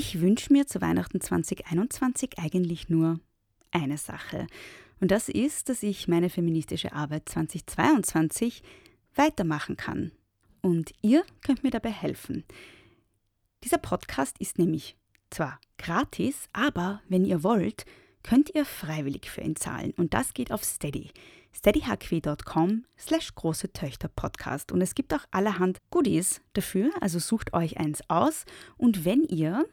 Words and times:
Ich 0.00 0.20
wünsche 0.20 0.52
mir 0.52 0.64
zu 0.64 0.80
Weihnachten 0.80 1.20
2021 1.20 2.38
eigentlich 2.38 2.88
nur 2.88 3.18
eine 3.72 3.98
Sache. 3.98 4.46
Und 5.00 5.10
das 5.10 5.28
ist, 5.28 5.68
dass 5.68 5.82
ich 5.82 6.06
meine 6.06 6.30
feministische 6.30 6.92
Arbeit 6.92 7.28
2022 7.28 8.62
weitermachen 9.16 9.76
kann. 9.76 10.12
Und 10.62 10.92
ihr 11.02 11.24
könnt 11.44 11.64
mir 11.64 11.72
dabei 11.72 11.90
helfen. 11.90 12.44
Dieser 13.64 13.78
Podcast 13.78 14.38
ist 14.38 14.56
nämlich 14.56 14.96
zwar 15.30 15.58
gratis, 15.78 16.48
aber 16.52 17.02
wenn 17.08 17.24
ihr 17.24 17.42
wollt, 17.42 17.84
könnt 18.22 18.54
ihr 18.54 18.66
freiwillig 18.66 19.28
für 19.28 19.40
ihn 19.40 19.56
zahlen. 19.56 19.94
Und 19.96 20.14
das 20.14 20.32
geht 20.32 20.52
auf 20.52 20.62
Steady. 20.62 21.10
steadyhq.com 21.52 22.84
slash 22.96 23.34
große 23.34 23.72
Töchter 23.72 24.06
Podcast. 24.06 24.70
Und 24.70 24.80
es 24.80 24.94
gibt 24.94 25.12
auch 25.12 25.24
allerhand 25.32 25.78
Goodies 25.90 26.40
dafür, 26.52 26.92
also 27.00 27.18
sucht 27.18 27.52
euch 27.52 27.78
eins 27.78 28.08
aus. 28.08 28.44
Und 28.76 29.04
wenn 29.04 29.24
ihr 29.24 29.66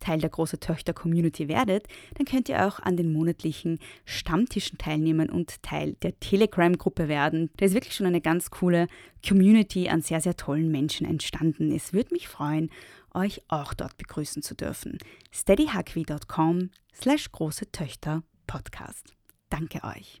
Teil 0.00 0.20
der 0.20 0.30
Große 0.30 0.58
Töchter 0.58 0.92
Community 0.92 1.48
werdet, 1.48 1.86
dann 2.14 2.26
könnt 2.26 2.48
ihr 2.48 2.66
auch 2.66 2.80
an 2.80 2.96
den 2.96 3.12
monatlichen 3.12 3.78
Stammtischen 4.04 4.78
teilnehmen 4.78 5.30
und 5.30 5.62
Teil 5.62 5.94
der 6.02 6.18
Telegram-Gruppe 6.18 7.08
werden. 7.08 7.50
Da 7.56 7.66
ist 7.66 7.74
wirklich 7.74 7.94
schon 7.94 8.06
eine 8.06 8.20
ganz 8.20 8.50
coole 8.50 8.86
Community 9.26 9.88
an 9.88 10.02
sehr, 10.02 10.20
sehr 10.20 10.36
tollen 10.36 10.70
Menschen 10.70 11.06
entstanden. 11.06 11.72
Es 11.72 11.92
würde 11.92 12.14
mich 12.14 12.28
freuen, 12.28 12.70
euch 13.14 13.42
auch 13.48 13.74
dort 13.74 13.96
begrüßen 13.96 14.42
zu 14.42 14.54
dürfen. 14.54 14.98
steadyhq.com 15.32 16.70
slash 16.94 17.30
große 17.32 17.70
Töchter 17.72 18.22
Podcast. 18.46 19.14
Danke 19.48 19.82
euch. 19.84 20.20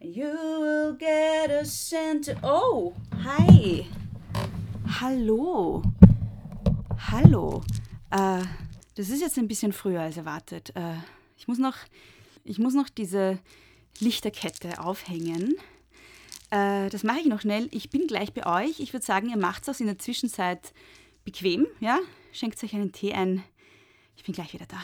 You 0.00 0.26
will 0.60 0.96
get 0.96 1.50
a 1.50 1.64
cent. 1.64 2.32
Oh, 2.44 2.94
hi. 3.24 3.84
Hallo. 5.00 5.82
Hallo. 7.10 7.64
Äh, 8.10 8.44
das 8.94 9.08
ist 9.10 9.20
jetzt 9.20 9.38
ein 9.38 9.48
bisschen 9.48 9.72
früher 9.72 10.02
als 10.02 10.16
erwartet. 10.16 10.70
Äh, 10.76 10.98
ich, 11.36 11.48
muss 11.48 11.58
noch, 11.58 11.74
ich 12.44 12.60
muss 12.60 12.74
noch 12.74 12.88
diese 12.88 13.40
Lichterkette 13.98 14.78
aufhängen. 14.78 15.56
Äh, 16.50 16.90
das 16.90 17.02
mache 17.02 17.18
ich 17.18 17.26
noch 17.26 17.40
schnell. 17.40 17.66
Ich 17.72 17.90
bin 17.90 18.06
gleich 18.06 18.32
bei 18.32 18.46
euch. 18.46 18.78
Ich 18.78 18.92
würde 18.92 19.04
sagen, 19.04 19.30
ihr 19.30 19.36
macht 19.36 19.66
es 19.66 19.80
in 19.80 19.86
der 19.86 19.98
Zwischenzeit 19.98 20.72
bequem. 21.24 21.66
Ja? 21.80 21.98
Schenkt 22.30 22.62
euch 22.62 22.72
einen 22.72 22.92
Tee 22.92 23.14
ein. 23.14 23.42
Ich 24.16 24.22
bin 24.22 24.32
gleich 24.32 24.52
wieder 24.52 24.66
da. 24.66 24.78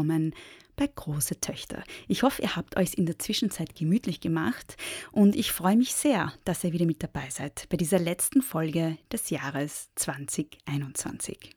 Willkommen 0.00 0.34
bei 0.76 0.86
Große 0.86 1.40
Töchter. 1.40 1.84
Ich 2.08 2.22
hoffe, 2.22 2.40
ihr 2.40 2.56
habt 2.56 2.78
euch 2.78 2.94
in 2.94 3.04
der 3.04 3.18
Zwischenzeit 3.18 3.74
gemütlich 3.74 4.20
gemacht 4.20 4.78
und 5.12 5.36
ich 5.36 5.52
freue 5.52 5.76
mich 5.76 5.92
sehr, 5.92 6.32
dass 6.46 6.64
ihr 6.64 6.72
wieder 6.72 6.86
mit 6.86 7.02
dabei 7.02 7.28
seid 7.28 7.66
bei 7.68 7.76
dieser 7.76 7.98
letzten 7.98 8.40
Folge 8.40 8.96
des 9.12 9.28
Jahres 9.28 9.90
2021. 9.96 11.50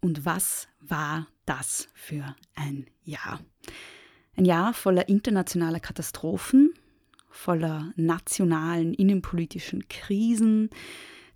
Und 0.00 0.24
was 0.24 0.66
war 0.80 1.26
das 1.44 1.88
für 1.92 2.34
ein 2.54 2.86
Jahr? 3.02 3.40
Ein 4.34 4.46
Jahr 4.46 4.72
voller 4.72 5.06
internationaler 5.10 5.80
Katastrophen, 5.80 6.72
voller 7.28 7.92
nationalen 7.96 8.94
innenpolitischen 8.94 9.88
Krisen, 9.88 10.70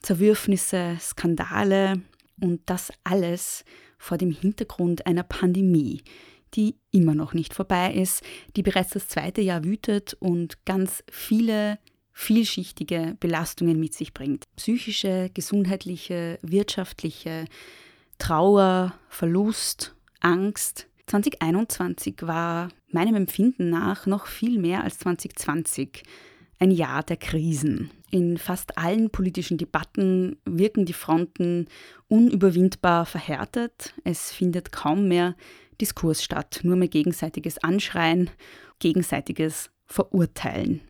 Zerwürfnisse, 0.00 0.96
Skandale 0.98 2.00
und 2.40 2.62
das 2.64 2.90
alles 3.04 3.66
vor 3.98 4.16
dem 4.16 4.30
Hintergrund 4.30 5.06
einer 5.06 5.24
Pandemie, 5.24 6.02
die 6.54 6.76
immer 6.90 7.14
noch 7.14 7.34
nicht 7.34 7.54
vorbei 7.54 7.92
ist, 7.92 8.22
die 8.56 8.62
bereits 8.62 8.90
das 8.90 9.08
zweite 9.08 9.40
Jahr 9.40 9.64
wütet 9.64 10.14
und 10.14 10.64
ganz 10.64 11.04
viele 11.10 11.78
vielschichtige 12.12 13.16
Belastungen 13.20 13.78
mit 13.78 13.94
sich 13.94 14.12
bringt. 14.12 14.44
Psychische, 14.56 15.30
gesundheitliche, 15.32 16.38
wirtschaftliche, 16.42 17.44
Trauer, 18.18 18.94
Verlust, 19.08 19.94
Angst. 20.20 20.88
2021 21.06 22.16
war 22.22 22.70
meinem 22.90 23.14
Empfinden 23.14 23.70
nach 23.70 24.06
noch 24.06 24.26
viel 24.26 24.58
mehr 24.58 24.82
als 24.82 24.98
2020 24.98 26.02
ein 26.58 26.70
Jahr 26.70 27.02
der 27.02 27.16
Krisen. 27.16 27.90
In 28.10 28.38
fast 28.38 28.78
allen 28.78 29.10
politischen 29.10 29.58
Debatten 29.58 30.38
wirken 30.44 30.86
die 30.86 30.94
Fronten 30.94 31.68
unüberwindbar 32.08 33.06
verhärtet. 33.06 33.94
Es 34.02 34.32
findet 34.32 34.72
kaum 34.72 35.08
mehr 35.08 35.36
Diskurs 35.80 36.22
statt, 36.22 36.60
nur 36.62 36.76
mehr 36.76 36.88
gegenseitiges 36.88 37.58
Anschreien, 37.58 38.30
gegenseitiges 38.78 39.70
Verurteilen. 39.86 40.80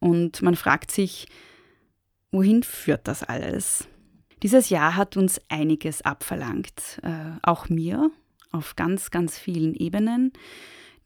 Und 0.00 0.42
man 0.42 0.54
fragt 0.54 0.90
sich, 0.90 1.26
wohin 2.30 2.62
führt 2.62 3.08
das 3.08 3.22
alles? 3.22 3.88
Dieses 4.42 4.70
Jahr 4.70 4.96
hat 4.96 5.16
uns 5.16 5.40
einiges 5.48 6.02
abverlangt, 6.02 7.00
äh, 7.02 7.38
auch 7.42 7.68
mir 7.68 8.10
auf 8.52 8.76
ganz, 8.76 9.10
ganz 9.10 9.38
vielen 9.38 9.74
Ebenen. 9.74 10.32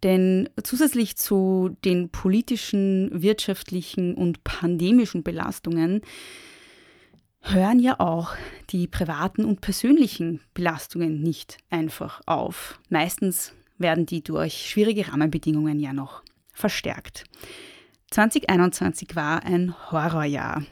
Denn 0.03 0.49
zusätzlich 0.63 1.17
zu 1.17 1.77
den 1.85 2.09
politischen, 2.11 3.11
wirtschaftlichen 3.23 4.15
und 4.15 4.43
pandemischen 4.45 5.23
Belastungen 5.23 6.03
hören 7.43 7.81
ja 7.81 7.99
auch 8.01 8.35
die 8.71 8.87
privaten 8.87 9.45
und 9.45 9.61
persönlichen 9.61 10.41
Belastungen 10.55 11.21
nicht 11.21 11.59
einfach 11.71 12.21
auf. 12.27 12.81
Meistens 12.89 13.53
werden 13.79 14.07
die 14.07 14.23
durch 14.23 14.71
schwierige 14.71 15.09
Rahmenbedingungen 15.09 15.81
ja 15.81 15.93
noch 15.93 16.23
verstärkt. 16.53 17.25
2021 18.11 19.17
war 19.17 19.45
ein 19.45 19.75
Horrorjahr. 19.91 20.65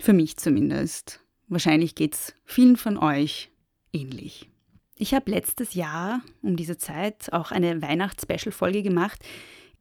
Für 0.00 0.12
mich 0.12 0.36
zumindest. 0.36 1.20
Wahrscheinlich 1.48 1.94
geht 1.94 2.14
es 2.14 2.34
vielen 2.44 2.76
von 2.76 2.96
euch 2.96 3.50
ähnlich. 3.92 4.48
Ich 4.96 5.14
habe 5.14 5.30
letztes 5.30 5.74
Jahr 5.74 6.22
um 6.42 6.56
diese 6.56 6.78
Zeit 6.78 7.32
auch 7.32 7.50
eine 7.50 7.82
Weihnachts-Special-Folge 7.82 8.82
gemacht, 8.82 9.24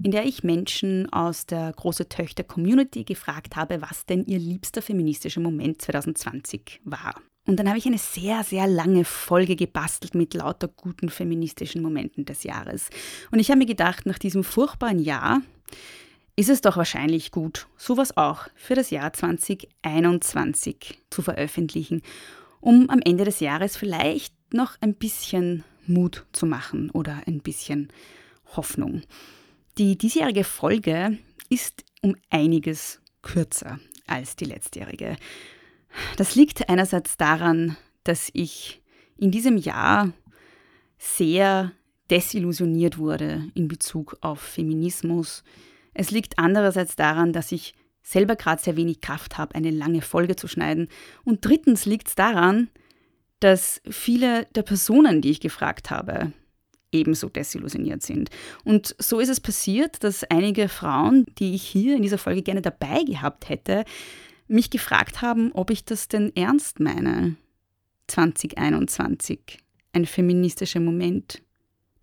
in 0.03 0.11
der 0.11 0.25
ich 0.25 0.43
Menschen 0.43 1.11
aus 1.11 1.45
der 1.45 1.73
Große 1.73 2.09
Töchter 2.09 2.43
Community 2.43 3.03
gefragt 3.03 3.55
habe, 3.55 3.81
was 3.81 4.05
denn 4.05 4.25
ihr 4.25 4.39
liebster 4.39 4.81
feministischer 4.81 5.41
Moment 5.41 5.81
2020 5.81 6.81
war. 6.83 7.15
Und 7.47 7.57
dann 7.59 7.67
habe 7.67 7.77
ich 7.77 7.87
eine 7.87 7.97
sehr, 7.97 8.43
sehr 8.43 8.67
lange 8.67 9.03
Folge 9.03 9.55
gebastelt 9.55 10.13
mit 10.13 10.33
lauter 10.33 10.67
guten 10.67 11.09
feministischen 11.09 11.81
Momenten 11.81 12.25
des 12.25 12.43
Jahres. 12.43 12.89
Und 13.31 13.39
ich 13.39 13.49
habe 13.49 13.57
mir 13.57 13.65
gedacht, 13.65 14.05
nach 14.05 14.19
diesem 14.19 14.43
furchtbaren 14.43 14.99
Jahr 14.99 15.41
ist 16.35 16.49
es 16.49 16.61
doch 16.61 16.77
wahrscheinlich 16.77 17.31
gut, 17.31 17.67
sowas 17.77 18.15
auch 18.15 18.47
für 18.55 18.75
das 18.75 18.89
Jahr 18.89 19.11
2021 19.11 20.99
zu 21.09 21.21
veröffentlichen, 21.21 22.01
um 22.59 22.89
am 22.89 22.99
Ende 23.03 23.25
des 23.25 23.39
Jahres 23.39 23.75
vielleicht 23.75 24.33
noch 24.53 24.77
ein 24.81 24.93
bisschen 24.93 25.63
Mut 25.87 26.25
zu 26.31 26.45
machen 26.45 26.89
oder 26.91 27.23
ein 27.25 27.41
bisschen 27.41 27.89
Hoffnung. 28.55 29.01
Die 29.77 29.97
diesjährige 29.97 30.43
Folge 30.43 31.17
ist 31.49 31.85
um 32.01 32.15
einiges 32.29 32.99
kürzer 33.21 33.79
als 34.07 34.35
die 34.35 34.45
letztjährige. 34.45 35.15
Das 36.17 36.35
liegt 36.35 36.69
einerseits 36.69 37.17
daran, 37.17 37.77
dass 38.03 38.29
ich 38.33 38.81
in 39.17 39.31
diesem 39.31 39.57
Jahr 39.57 40.11
sehr 40.97 41.71
desillusioniert 42.09 42.97
wurde 42.97 43.49
in 43.53 43.67
Bezug 43.67 44.17
auf 44.21 44.39
Feminismus, 44.39 45.43
Es 45.93 46.11
liegt 46.11 46.39
andererseits 46.39 46.95
daran, 46.95 47.33
dass 47.33 47.51
ich 47.51 47.73
selber 48.01 48.35
gerade 48.35 48.61
sehr 48.61 48.77
wenig 48.77 49.01
Kraft 49.01 49.37
habe, 49.37 49.55
eine 49.55 49.71
lange 49.71 50.01
Folge 50.01 50.35
zu 50.35 50.47
schneiden. 50.47 50.87
Und 51.23 51.45
drittens 51.45 51.85
liegt 51.85 52.07
es 52.07 52.15
daran, 52.15 52.69
dass 53.39 53.81
viele 53.89 54.45
der 54.55 54.63
Personen, 54.63 55.21
die 55.21 55.31
ich 55.31 55.39
gefragt 55.41 55.89
habe, 55.89 56.31
ebenso 56.91 57.29
desillusioniert 57.29 58.01
sind. 58.01 58.29
Und 58.63 58.95
so 58.99 59.19
ist 59.19 59.29
es 59.29 59.39
passiert, 59.39 60.03
dass 60.03 60.23
einige 60.25 60.69
Frauen, 60.69 61.25
die 61.39 61.55
ich 61.55 61.63
hier 61.63 61.95
in 61.95 62.01
dieser 62.01 62.17
Folge 62.17 62.41
gerne 62.41 62.61
dabei 62.61 63.03
gehabt 63.03 63.49
hätte, 63.49 63.85
mich 64.47 64.69
gefragt 64.69 65.21
haben, 65.21 65.51
ob 65.53 65.69
ich 65.69 65.85
das 65.85 66.07
denn 66.07 66.35
ernst 66.35 66.79
meine. 66.79 67.35
2021, 68.07 69.59
ein 69.93 70.05
feministischer 70.05 70.81
Moment. 70.81 71.41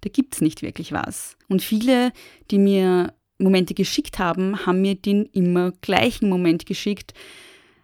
Da 0.00 0.08
gibt 0.08 0.35
es 0.35 0.40
nicht 0.40 0.62
wirklich 0.62 0.93
was. 0.93 1.37
Und 1.49 1.62
viele, 1.62 2.12
die 2.50 2.58
mir 2.58 3.12
Momente 3.38 3.75
geschickt 3.75 4.19
haben, 4.19 4.64
haben 4.64 4.81
mir 4.81 4.94
den 4.94 5.26
immer 5.26 5.73
gleichen 5.81 6.29
Moment 6.29 6.67
geschickt. 6.67 7.12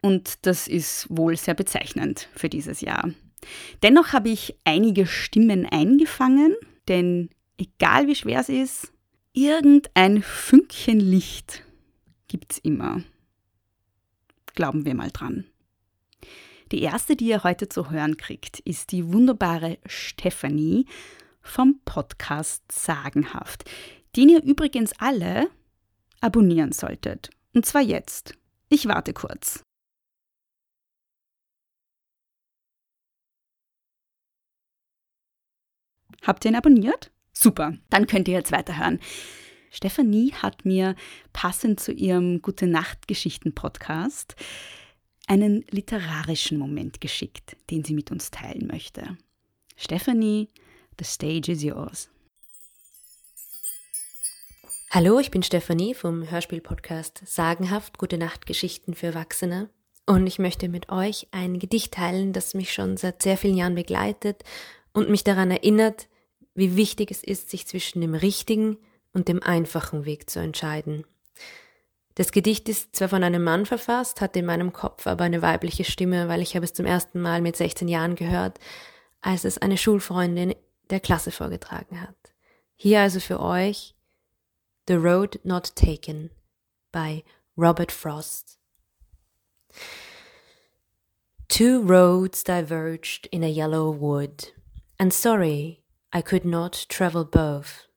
Und 0.01 0.47
das 0.47 0.69
ist 0.69 1.07
wohl 1.11 1.37
sehr 1.37 1.55
bezeichnend 1.55 2.29
für 2.35 2.49
dieses 2.49 2.81
Jahr. 2.81 3.11
Dennoch 3.83 4.13
habe 4.13 4.31
ich 4.31 4.55
einige 4.65 5.07
Stimmen 5.07 5.67
eingefangen, 5.67 6.55
denn 6.89 7.31
egal 7.59 8.07
wie 8.07 8.15
schwer 8.15 8.41
es 8.41 8.49
ist, 8.49 8.93
irgendein 9.33 10.23
Fünkchen 10.23 11.01
Licht 11.01 11.63
gibt 12.29 12.53
es 12.53 12.59
immer. 12.59 13.03
Glauben 14.55 14.85
wir 14.85 14.95
mal 14.95 15.11
dran. 15.11 15.45
Die 16.73 16.83
erste, 16.83 17.17
die 17.17 17.27
ihr 17.27 17.45
heute 17.45 17.69
zu 17.69 17.91
hören 17.91 18.17
kriegt, 18.17 18.61
ist 18.61 18.93
die 18.93 19.13
wunderbare 19.13 19.79
Stephanie 19.87 20.87
vom 21.43 21.81
Podcast 21.85 22.63
Sagenhaft, 22.73 23.71
den 24.17 24.29
ihr 24.29 24.43
übrigens 24.43 24.93
alle 24.99 25.49
abonnieren 26.21 26.73
solltet. 26.73 27.31
Und 27.55 27.67
zwar 27.67 27.83
jetzt. 27.83 28.35
Ich 28.69 28.89
warte 28.89 29.13
kurz. 29.13 29.63
Habt 36.25 36.45
ihr 36.45 36.51
ihn 36.51 36.57
abonniert? 36.57 37.11
Super, 37.33 37.75
dann 37.91 38.07
könnt 38.07 38.29
ihr 38.29 38.35
jetzt 38.35 38.53
weiterhören. 38.53 38.99
Stefanie 39.71 40.33
hat 40.33 40.65
mir 40.65 40.95
passend 41.33 41.81
zu 41.81 41.93
ihrem 41.93 42.41
Gute 42.41 42.67
Nacht 42.67 43.09
Geschichten 43.09 43.55
Podcast 43.55 44.35
einen 45.27 45.65
literarischen 45.71 46.59
Moment 46.59 47.01
geschickt, 47.01 47.57
den 47.71 47.85
sie 47.85 47.95
mit 47.95 48.11
uns 48.11 48.31
teilen 48.31 48.67
möchte. 48.67 49.19
Stefanie, 49.77 50.49
the 50.99 51.05
stage 51.05 51.53
is 51.53 51.63
yours. 51.63 52.09
Hallo, 54.91 55.19
ich 55.19 55.31
bin 55.31 55.43
Stefanie 55.43 55.93
vom 55.93 56.31
Hörspiel-Podcast 56.31 57.23
Sagenhaft 57.27 57.99
Gute 57.99 58.17
Nacht 58.17 58.47
Geschichten 58.47 58.95
für 58.95 59.09
Erwachsene 59.09 59.69
und 60.07 60.27
ich 60.27 60.39
möchte 60.39 60.69
mit 60.69 60.89
euch 60.89 61.27
ein 61.33 61.59
Gedicht 61.59 61.95
teilen, 61.95 62.33
das 62.33 62.55
mich 62.55 62.73
schon 62.73 62.97
seit 62.97 63.23
sehr 63.23 63.37
vielen 63.37 63.57
Jahren 63.57 63.75
begleitet 63.75 64.45
und 64.93 65.11
mich 65.11 65.25
daran 65.25 65.51
erinnert, 65.51 66.07
wie 66.55 66.77
wichtig 66.77 67.11
es 67.11 67.23
ist, 67.23 67.51
sich 67.51 67.67
zwischen 67.67 68.01
dem 68.01 68.15
richtigen 68.15 68.79
und 69.13 69.29
dem 69.29 69.43
einfachen 69.43 70.05
Weg 70.05 70.31
zu 70.31 70.41
entscheiden. 70.41 71.05
Das 72.15 72.31
Gedicht 72.31 72.69
ist 72.69 72.95
zwar 72.95 73.09
von 73.09 73.25
einem 73.25 73.43
Mann 73.43 73.67
verfasst, 73.67 74.21
hat 74.21 74.37
in 74.37 74.47
meinem 74.47 74.73
Kopf 74.73 75.07
aber 75.07 75.25
eine 75.25 75.43
weibliche 75.43 75.85
Stimme, 75.85 76.29
weil 76.29 76.43
ich 76.43 76.55
habe 76.55 76.65
es 76.65 76.73
zum 76.73 76.87
ersten 76.87 77.21
Mal 77.21 77.41
mit 77.41 77.57
16 77.57 77.89
Jahren 77.89 78.15
gehört, 78.15 78.61
als 79.21 79.45
es 79.45 79.59
eine 79.59 79.77
Schulfreundin 79.77 80.55
der 80.91 81.01
Klasse 81.01 81.33
vorgetragen 81.33 82.01
hat. 82.01 82.15
Hier 82.77 83.01
also 83.01 83.19
für 83.19 83.41
euch 83.41 83.95
The 84.87 84.95
Road 84.95 85.41
Not 85.43 85.75
Taken 85.75 86.31
by 86.93 87.25
Robert 87.57 87.91
Frost. 87.91 88.59
Two 91.49 91.81
roads 91.81 92.45
diverged 92.45 93.27
in 93.31 93.43
a 93.43 93.49
yellow 93.49 93.91
wood, 93.91 94.53
and 94.99 95.13
sorry 95.13 95.84
I 96.17 96.23
could 96.23 96.45
not 96.45 96.87
travel 96.89 97.25
both. 97.25 97.89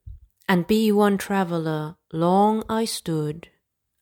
And 0.49 0.65
be 0.65 0.91
one 0.91 1.19
traveller, 1.19 1.97
long 2.11 2.63
I 2.67 2.85
stood, 2.85 3.49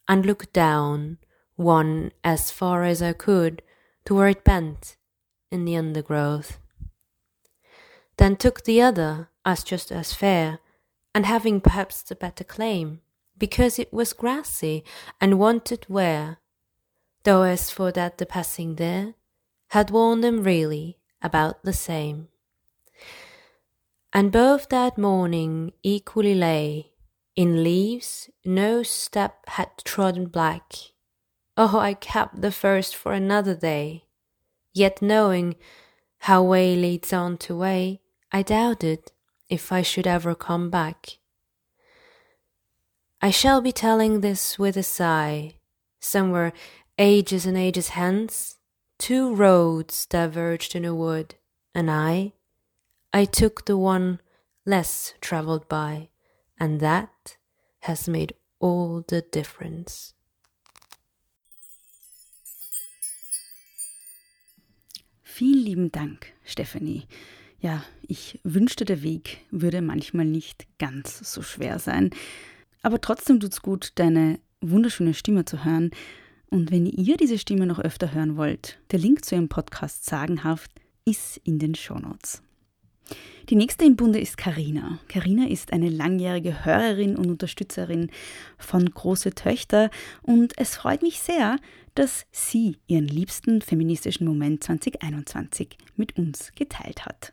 and 0.07 0.25
looked 0.25 0.53
down 0.53 1.17
one 1.57 2.13
as 2.23 2.49
far 2.49 2.85
as 2.85 3.01
I 3.01 3.11
could 3.11 3.61
to 4.05 4.15
where 4.15 4.29
it 4.29 4.45
bent 4.45 4.95
in 5.51 5.65
the 5.65 5.75
undergrowth. 5.75 6.59
Then 8.15 8.37
took 8.37 8.63
the 8.63 8.81
other 8.81 9.31
as 9.43 9.65
just 9.65 9.91
as 9.91 10.13
fair, 10.13 10.59
and 11.13 11.25
having 11.25 11.59
perhaps 11.59 12.01
the 12.01 12.15
better 12.15 12.45
claim, 12.45 13.01
because 13.37 13.77
it 13.77 13.91
was 13.91 14.13
grassy 14.13 14.85
and 15.19 15.39
wanted 15.39 15.85
wear, 15.89 16.37
though 17.23 17.43
as 17.43 17.69
for 17.69 17.91
that 17.91 18.17
the 18.17 18.25
passing 18.25 18.75
there 18.75 19.15
had 19.71 19.89
worn 19.91 20.21
them 20.21 20.41
really 20.43 20.99
about 21.21 21.63
the 21.63 21.73
same 21.73 22.29
and 24.15 24.31
both 24.31 24.69
that 24.69 24.97
morning 24.97 25.73
equally 25.83 26.33
lay 26.33 26.93
in 27.35 27.61
leaves 27.65 28.29
no 28.45 28.81
step 28.81 29.43
had 29.49 29.67
trodden 29.83 30.27
black. 30.27 30.71
Oh, 31.57 31.79
I 31.79 31.95
kept 31.95 32.39
the 32.41 32.51
first 32.51 32.95
for 32.95 33.11
another 33.11 33.53
day, 33.53 34.05
yet 34.73 35.01
knowing 35.01 35.55
how 36.19 36.43
way 36.43 36.77
leads 36.77 37.11
on 37.11 37.35
to 37.39 37.57
way, 37.57 37.99
I 38.31 38.41
doubted 38.41 39.11
if 39.49 39.73
I 39.73 39.81
should 39.81 40.07
ever 40.07 40.33
come 40.33 40.69
back. 40.69 41.17
I 43.21 43.31
shall 43.31 43.59
be 43.59 43.73
telling 43.73 44.21
this 44.21 44.57
with 44.57 44.77
a 44.77 44.83
sigh, 44.83 45.55
somewhere 45.99 46.53
ages 46.97 47.45
and 47.45 47.57
ages 47.57 47.89
hence, 47.89 48.59
two 48.97 49.35
roads 49.35 50.05
diverged 50.05 50.73
in 50.73 50.85
a 50.85 50.95
wood, 50.95 51.35
and 51.73 51.91
I 51.91 52.31
I 53.15 53.25
took 53.25 53.65
the 53.65 53.77
one 53.77 54.19
less 54.65 55.13
traveled 55.21 55.69
by, 55.69 56.09
and 56.59 56.81
that 56.81 57.37
has 57.83 58.09
made 58.09 58.35
all 58.59 59.05
the 59.07 59.21
difference. 59.21 60.13
Vielen 65.23 65.63
lieben 65.63 65.91
Dank, 65.93 66.33
Stephanie. 66.43 67.07
Ja, 67.61 67.85
ich 68.01 68.41
wünschte, 68.43 68.83
der 68.83 69.01
Weg 69.01 69.45
würde 69.49 69.81
manchmal 69.81 70.25
nicht 70.25 70.67
ganz 70.77 71.19
so 71.19 71.41
schwer 71.41 71.79
sein. 71.79 72.09
Aber 72.81 72.99
trotzdem 72.99 73.39
tut's 73.39 73.61
gut, 73.61 73.93
deine 73.95 74.41
wunderschöne 74.59 75.13
Stimme 75.13 75.45
zu 75.45 75.63
hören. 75.63 75.91
Und 76.49 76.69
wenn 76.69 76.85
ihr 76.85 77.15
diese 77.15 77.39
Stimme 77.39 77.65
noch 77.65 77.79
öfter 77.79 78.13
hören 78.13 78.35
wollt, 78.35 78.77
der 78.91 78.99
Link 78.99 79.23
zu 79.23 79.35
ihrem 79.35 79.47
Podcast 79.47 80.03
Sagenhaft 80.03 80.71
ist 81.05 81.37
in 81.37 81.59
den 81.59 81.75
Shownotes. 81.75 82.44
Die 83.49 83.55
nächste 83.55 83.85
im 83.85 83.95
Bunde 83.95 84.19
ist 84.19 84.37
Karina. 84.37 84.97
Karina 85.07 85.47
ist 85.47 85.71
eine 85.71 85.89
langjährige 85.89 86.65
Hörerin 86.65 87.15
und 87.15 87.29
Unterstützerin 87.29 88.09
von 88.57 88.89
Große 88.89 89.35
Töchter 89.35 89.91
und 90.23 90.53
es 90.57 90.75
freut 90.75 91.03
mich 91.03 91.19
sehr, 91.19 91.57
dass 91.93 92.25
sie 92.31 92.77
ihren 92.87 93.07
liebsten 93.07 93.61
feministischen 93.61 94.27
Moment 94.27 94.63
2021 94.63 95.77
mit 95.95 96.17
uns 96.17 96.51
geteilt 96.55 97.05
hat. 97.05 97.31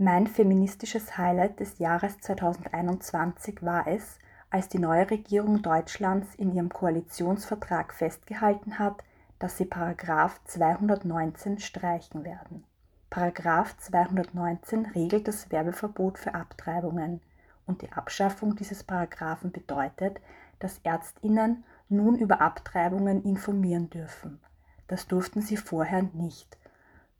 Mein 0.00 0.28
feministisches 0.28 1.18
Highlight 1.18 1.58
des 1.58 1.80
Jahres 1.80 2.20
2021 2.20 3.62
war 3.62 3.88
es, 3.88 4.20
als 4.48 4.68
die 4.68 4.78
neue 4.78 5.10
Regierung 5.10 5.60
Deutschlands 5.60 6.36
in 6.36 6.54
ihrem 6.54 6.68
Koalitionsvertrag 6.68 7.92
festgehalten 7.92 8.78
hat, 8.78 9.02
dass 9.38 9.56
sie 9.56 9.64
Paragraph 9.64 10.40
219 10.44 11.58
streichen 11.58 12.24
werden. 12.24 12.64
Paragraph 13.10 13.76
219 13.78 14.86
regelt 14.86 15.28
das 15.28 15.50
Werbeverbot 15.50 16.18
für 16.18 16.34
Abtreibungen 16.34 17.20
und 17.66 17.82
die 17.82 17.92
Abschaffung 17.92 18.56
dieses 18.56 18.84
Paragraphen 18.84 19.52
bedeutet, 19.52 20.20
dass 20.58 20.80
Ärztinnen 20.82 21.64
nun 21.88 22.18
über 22.18 22.40
Abtreibungen 22.40 23.22
informieren 23.24 23.88
dürfen. 23.90 24.40
Das 24.88 25.06
durften 25.06 25.40
sie 25.40 25.56
vorher 25.56 26.02
nicht. 26.02 26.58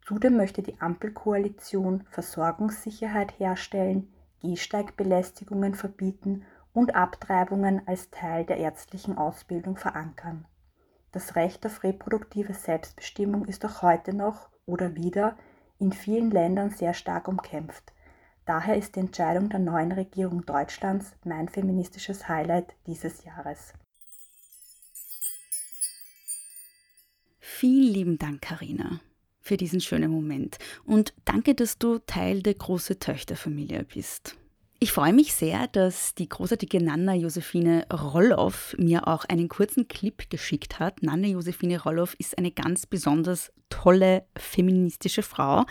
Zudem 0.07 0.37
möchte 0.37 0.63
die 0.63 0.81
Ampelkoalition 0.81 2.05
Versorgungssicherheit 2.11 3.39
herstellen, 3.39 4.13
Gehsteigbelästigungen 4.41 5.75
verbieten 5.75 6.45
und 6.73 6.95
Abtreibungen 6.95 7.87
als 7.87 8.11
Teil 8.11 8.45
der 8.45 8.57
ärztlichen 8.59 9.19
Ausbildung 9.19 9.77
verankern. 9.77 10.47
Das 11.19 11.35
Recht 11.35 11.67
auf 11.67 11.83
reproduktive 11.83 12.55
Selbstbestimmung 12.55 13.47
ist 13.47 13.65
auch 13.65 13.83
heute 13.83 14.15
noch 14.15 14.51
oder 14.67 14.95
wieder 14.95 15.37
in 15.81 15.91
vielen 15.91 16.31
Ländern 16.31 16.71
sehr 16.71 16.95
stark 16.95 17.27
umkämpft. 17.27 17.93
Daher 18.47 18.77
ist 18.77 18.95
die 18.95 19.01
Entscheidung 19.01 19.49
der 19.49 19.59
neuen 19.59 19.91
Regierung 19.91 20.47
Deutschlands 20.47 21.11
mein 21.25 21.49
feministisches 21.49 22.29
Highlight 22.29 22.73
dieses 22.87 23.25
Jahres. 23.25 23.73
Vielen 27.41 27.93
lieben 27.93 28.19
Dank, 28.19 28.43
Karina, 28.43 29.01
für 29.41 29.57
diesen 29.57 29.81
schönen 29.81 30.13
Moment 30.13 30.59
und 30.85 31.15
danke, 31.25 31.57
dass 31.57 31.79
du 31.79 31.99
Teil 31.99 32.45
der 32.45 32.55
große 32.55 33.01
Töchterfamilie 33.01 33.83
bist. 33.83 34.38
Ich 34.81 34.93
freue 34.93 35.13
mich 35.13 35.35
sehr, 35.35 35.67
dass 35.67 36.15
die 36.15 36.29
großartige 36.29 36.81
Nana 36.81 37.13
Josephine 37.15 37.85
Rolloff 37.93 38.77
mir 38.79 39.09
auch 39.09 39.25
einen 39.25 39.49
kurzen 39.49 39.89
Clip 39.89 40.31
geschickt 40.31 40.79
hat. 40.79 41.03
Nana 41.03 41.27
Josephine 41.27 41.83
Rolloff 41.83 42.15
ist 42.21 42.39
eine 42.39 42.53
ganz 42.53 42.87
besonders 42.87 43.51
tolle 43.71 44.25
feministische 44.37 45.23
Frau. 45.23 45.65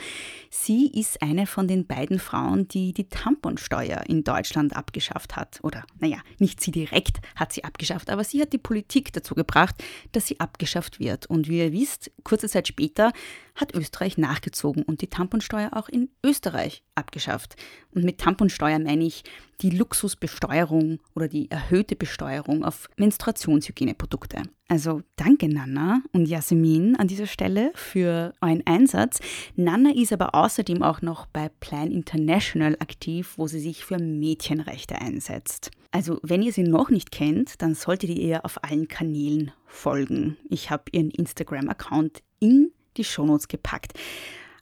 Sie 0.50 0.88
ist 0.88 1.22
eine 1.22 1.48
von 1.48 1.68
den 1.68 1.88
beiden 1.88 2.20
Frauen, 2.20 2.68
die 2.68 2.94
die 2.94 3.10
Tamponsteuer 3.10 4.04
in 4.08 4.24
Deutschland 4.24 4.76
abgeschafft 4.76 5.36
hat. 5.36 5.60
Oder, 5.64 5.84
naja, 6.00 6.18
nicht 6.40 6.62
sie 6.62 6.72
direkt 6.72 7.18
hat 7.36 7.54
sie 7.54 7.64
abgeschafft, 7.64 8.10
aber 8.10 8.24
sie 8.24 8.42
hat 8.42 8.54
die 8.54 8.58
Politik 8.58 9.14
dazu 9.14 9.36
gebracht, 9.36 9.76
dass 10.12 10.28
sie 10.28 10.40
abgeschafft 10.40 11.00
wird. 11.00 11.26
Und 11.28 11.48
wie 11.48 11.60
ihr 11.60 11.74
wisst, 11.74 12.12
kurze 12.24 12.48
Zeit 12.48 12.68
später 12.68 13.12
hat 13.56 13.74
Österreich 13.74 14.18
nachgezogen 14.18 14.84
und 14.84 15.02
die 15.02 15.08
Tamponsteuer 15.08 15.72
auch 15.74 15.90
in 15.90 16.10
Österreich 16.24 16.84
abgeschafft. 16.96 17.56
Und 17.94 18.04
mit 18.04 18.20
Tamponsteuer 18.20 18.80
meine 18.80 19.04
ich 19.06 19.24
die 19.62 19.72
Luxusbesteuerung 19.72 21.00
oder 21.16 21.28
die 21.28 21.50
erhöhte 21.50 21.96
Besteuerung 21.96 22.64
auf 22.64 22.88
Menstruationshygieneprodukte. 22.98 24.44
Also 24.68 25.02
danke 25.16 25.48
Nana 25.48 26.02
und 26.12 26.28
Jasmin 26.28 26.96
an 26.98 27.08
dieser 27.08 27.26
Stelle 27.26 27.72
für 27.88 28.34
euren 28.42 28.66
Einsatz. 28.68 29.20
Nana 29.56 29.92
ist 29.96 30.14
aber 30.14 30.36
außerdem 30.36 30.84
auch 30.84 31.02
noch 31.02 31.26
bei 31.26 31.50
Plan 31.60 31.92
International 31.92 32.76
aktiv, 32.80 33.34
wo 33.38 33.48
sie 33.48 33.60
sich 33.60 33.84
für 33.84 33.98
Mädchenrechte 33.98 35.02
einsetzt. 35.02 35.72
Also 35.92 36.20
wenn 36.22 36.44
ihr 36.44 36.54
sie 36.54 36.64
noch 36.64 36.90
nicht 36.90 37.12
kennt, 37.12 37.62
dann 37.62 37.74
solltet 37.74 38.10
ihr 38.10 38.18
ihr 38.18 38.46
auf 38.46 38.64
allen 38.64 38.88
Kanälen 38.88 39.52
folgen. 39.66 40.38
Ich 40.50 40.70
habe 40.70 40.84
ihren 40.92 41.12
Instagram-Account 41.12 42.22
in 42.40 42.72
die 42.98 43.04
Shownotes 43.04 43.48
gepackt. 43.48 43.94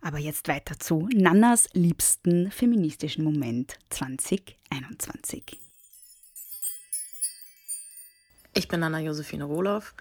Aber 0.01 0.20
jetzt 0.20 0.48
weiter 0.48 0.77
zu 0.77 1.10
Nannas 1.13 1.67
liebsten 1.74 2.51
feministischen 2.51 3.24
Moment 3.24 3.79
2021. 3.89 5.60
Ich 8.53 8.67
bin 8.67 8.82
Nana 8.82 9.00
Josephine 9.00 9.46
Rohloff, 9.46 9.96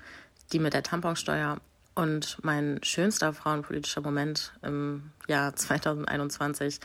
die 0.53 0.59
mit 0.59 0.75
der 0.75 0.83
Tamponsteuer 0.83 1.61
und 1.95 2.39
mein 2.43 2.81
schönster 2.83 3.33
frauenpolitischer 3.33 4.01
Moment 4.01 4.53
im 4.63 5.13
Jahr 5.29 5.55
2021 5.55 6.81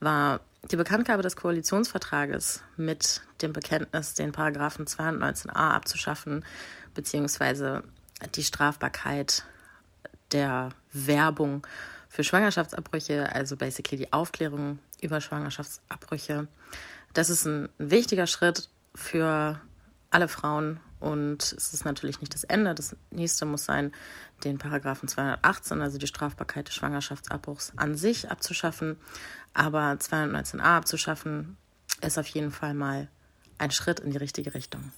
war 0.00 0.40
die 0.70 0.76
Bekanntgabe 0.76 1.22
des 1.22 1.36
Koalitionsvertrages 1.36 2.62
mit 2.76 3.22
dem 3.42 3.52
Bekenntnis, 3.52 4.14
den 4.14 4.32
Paragraphen 4.32 4.86
219a 4.86 5.50
abzuschaffen, 5.50 6.44
beziehungsweise 6.94 7.84
die 8.34 8.42
Strafbarkeit 8.42 9.44
der 10.32 10.70
Werbung 10.92 11.66
für 12.08 12.24
Schwangerschaftsabbrüche, 12.24 13.32
also 13.32 13.56
basically 13.56 13.96
die 13.96 14.12
Aufklärung 14.12 14.80
über 15.00 15.20
Schwangerschaftsabbrüche. 15.20 16.48
Das 17.14 17.30
ist 17.30 17.44
ein 17.46 17.68
wichtiger 17.78 18.26
Schritt 18.26 18.68
für 18.94 19.60
alle 20.10 20.28
Frauen 20.28 20.80
und 21.00 21.42
es 21.42 21.72
ist 21.72 21.84
natürlich 21.84 22.20
nicht 22.20 22.34
das 22.34 22.44
Ende. 22.44 22.74
Das 22.74 22.96
nächste 23.10 23.44
muss 23.46 23.64
sein, 23.64 23.92
den 24.44 24.58
Paragraphen 24.58 25.08
218, 25.08 25.80
also 25.80 25.98
die 25.98 26.06
Strafbarkeit 26.06 26.68
des 26.68 26.74
Schwangerschaftsabbruchs 26.74 27.72
an 27.76 27.96
sich 27.96 28.30
abzuschaffen. 28.30 28.96
Aber 29.54 29.92
219a 29.92 30.60
abzuschaffen, 30.60 31.56
ist 32.02 32.18
auf 32.18 32.26
jeden 32.28 32.50
Fall 32.50 32.74
mal 32.74 33.08
ein 33.58 33.70
Schritt 33.70 34.00
in 34.00 34.10
die 34.10 34.18
richtige 34.18 34.54
Richtung. 34.54 34.92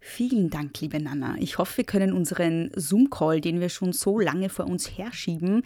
Vielen 0.00 0.50
Dank, 0.50 0.78
liebe 0.80 1.00
Nana. 1.00 1.36
Ich 1.38 1.58
hoffe, 1.58 1.78
wir 1.78 1.84
können 1.84 2.12
unseren 2.12 2.70
Zoom-Call, 2.74 3.40
den 3.40 3.60
wir 3.60 3.68
schon 3.68 3.92
so 3.92 4.18
lange 4.18 4.48
vor 4.48 4.66
uns 4.66 4.98
herschieben, 4.98 5.62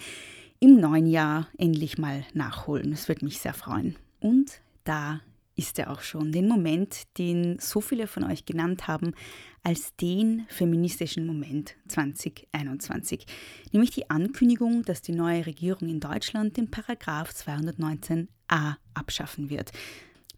im 0.61 0.79
neuen 0.79 1.07
Jahr 1.07 1.49
endlich 1.59 1.99
mal 1.99 2.25
nachholen. 2.33 2.93
Es 2.93 3.09
würde 3.09 3.25
mich 3.25 3.41
sehr 3.41 3.55
freuen. 3.55 3.97
Und 4.21 4.61
da 4.85 5.21
ist 5.57 5.79
er 5.79 5.91
auch 5.91 6.03
schon, 6.03 6.33
den 6.33 6.49
Moment, 6.49 7.05
den 7.19 7.59
so 7.59 7.81
viele 7.81 8.07
von 8.07 8.25
euch 8.25 8.45
genannt 8.45 8.87
haben, 8.87 9.15
als 9.63 9.97
den 9.97 10.47
feministischen 10.49 11.27
Moment 11.27 11.75
2021, 11.89 13.27
nämlich 13.73 13.91
die 13.91 14.09
Ankündigung, 14.11 14.83
dass 14.83 15.03
die 15.03 15.13
neue 15.13 15.47
Regierung 15.47 15.89
in 15.89 15.99
Deutschland 15.99 16.57
den 16.57 16.71
Paragraph 16.71 17.31
219a 17.31 18.77
abschaffen 18.95 19.51
wird. 19.51 19.73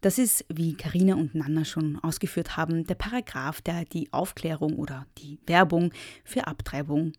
Das 0.01 0.17
ist, 0.17 0.45
wie 0.47 0.75
Karina 0.75 1.15
und 1.15 1.35
Nana 1.35 1.65
schon 1.65 1.99
ausgeführt 1.99 2.55
haben, 2.55 2.85
der 2.85 2.95
Paragraph, 2.95 3.61
der 3.61 3.83
die 3.83 4.11
Aufklärung 4.13 4.77
oder 4.77 5.05
die 5.17 5.39
Werbung 5.45 5.93
für 6.23 6.47
Abtreibung 6.47 7.11